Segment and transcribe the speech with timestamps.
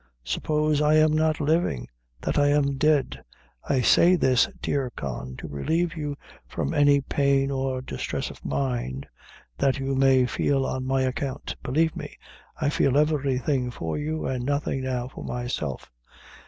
[0.23, 1.87] Suppose I am not living
[2.21, 3.23] that I am dead.
[3.69, 9.05] I say this, dear Con, to relieve you from any pain or distress of mind
[9.59, 11.55] that you may feel on my account.
[11.61, 12.17] Believe me,
[12.59, 15.91] I feel everything for you, an' nothing now for myself.